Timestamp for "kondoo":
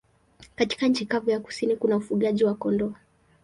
2.55-2.93